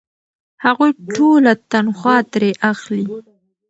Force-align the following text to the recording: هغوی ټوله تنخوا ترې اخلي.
هغوی 0.65 0.91
ټوله 1.15 1.51
تنخوا 1.71 2.17
ترې 2.31 2.51
اخلي. 2.71 3.05